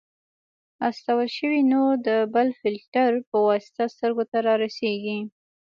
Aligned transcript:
استول 0.87 1.27
شوی 1.37 1.61
نور 1.71 1.93
د 2.07 2.09
بل 2.33 2.47
فلټر 2.59 3.11
په 3.29 3.37
واسطه 3.47 3.83
سترګو 3.93 4.23
ته 4.31 4.37
رارسیږي. 4.47 5.19